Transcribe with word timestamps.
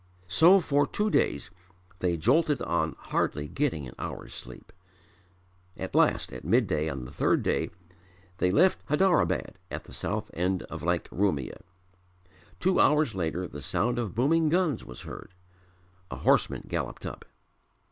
So 0.27 0.59
for 0.61 0.87
two 0.87 1.11
days 1.11 1.51
they 1.99 2.17
jolted 2.17 2.59
on 2.63 2.95
hardly 2.97 3.47
getting 3.47 3.87
an 3.87 3.93
hour's 3.99 4.33
sleep. 4.33 4.73
At 5.77 5.93
last 5.93 6.33
at 6.33 6.43
midday 6.43 6.89
on 6.89 7.05
the 7.05 7.11
third 7.11 7.43
day 7.43 7.69
they 8.39 8.49
left 8.49 8.83
Hadarabad 8.87 9.57
at 9.69 9.83
the 9.83 9.93
south 9.93 10.31
end 10.33 10.63
of 10.63 10.81
Lake 10.81 11.07
Urumia. 11.11 11.61
Two 12.59 12.79
hours 12.79 13.13
later 13.13 13.47
the 13.47 13.61
sound 13.61 13.99
of 13.99 14.15
booming 14.15 14.49
guns 14.49 14.83
was 14.83 15.01
heard. 15.03 15.35
A 16.09 16.15
horseman 16.15 16.65
galloped 16.67 17.05
up. 17.05 17.23